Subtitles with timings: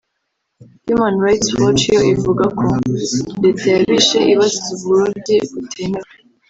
[0.87, 2.67] Human Rights Watch yo ivuga ko
[3.43, 6.11] Leta yabishe ibaziza uburobyi butemewe